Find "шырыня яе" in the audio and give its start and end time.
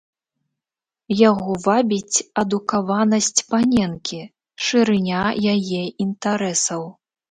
4.67-5.81